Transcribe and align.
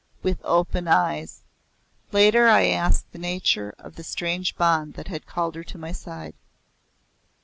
With 0.23 0.39
open 0.43 0.87
eyes! 0.87 1.43
Later 2.11 2.47
I 2.47 2.65
asked 2.69 3.11
the 3.11 3.19
nature 3.19 3.75
of 3.77 3.97
the 3.97 4.03
strange 4.03 4.57
bond 4.57 4.95
that 4.95 5.09
had 5.09 5.27
called 5.27 5.53
her 5.53 5.63
to 5.65 5.77
my 5.77 5.91
side. 5.91 6.33